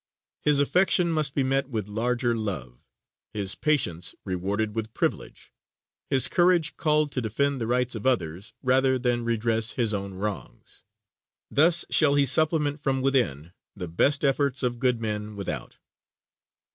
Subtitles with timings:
[0.41, 2.79] His affection must be met with larger love;
[3.33, 5.53] his patience rewarded with privilege;
[6.09, 10.83] his courage called to defend the rights of others rather than redress his own wrongs.
[11.51, 15.77] Thus shall he supplement from within the best efforts of good men without.